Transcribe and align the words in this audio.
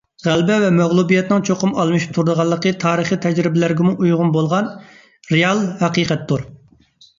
غەلىبە 0.27 0.55
ۋە 0.61 0.69
مەغلۇبىيەتنىڭ 0.77 1.43
چوقۇم 1.49 1.75
ئالمىشىپ 1.83 2.15
تۇرىدىغانلىقى 2.15 2.73
تارىخىي 2.85 3.21
تەجرىبىلەرگىمۇ 3.27 3.95
ئۇيغۇن 3.99 4.35
بولغان 4.39 4.73
رېئال 5.37 5.65
ھەقىقەتتۇر. 5.87 6.51